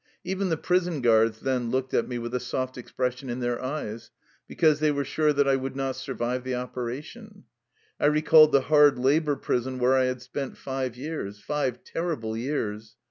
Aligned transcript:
Even 0.23 0.49
the 0.49 0.57
prison 0.57 1.01
guards 1.01 1.41
then 1.41 1.69
looked 1.69 1.93
at 1.93 2.07
me 2.07 2.17
with 2.17 2.33
a 2.33 2.39
soft 2.39 2.75
expression 2.75 3.29
in 3.29 3.39
their 3.39 3.61
eyes, 3.63 4.09
be 4.47 4.55
cause 4.55 4.79
they 4.79 4.89
were 4.91 5.05
sure 5.05 5.31
that 5.31 5.47
I 5.47 5.55
would 5.55 5.75
not 5.75 5.95
survive 5.95 6.43
the 6.43 6.55
operation. 6.55 7.43
I 7.99 8.07
recalled 8.07 8.51
the 8.51 8.61
hard 8.61 8.97
labor 8.97 9.35
prison 9.35 9.77
where 9.77 9.93
I 9.93 10.05
had 10.05 10.23
spent 10.23 10.57
five 10.57 10.97
years, 10.97 11.39
five 11.39 11.83
terrible 11.83 12.35
years. 12.35 12.95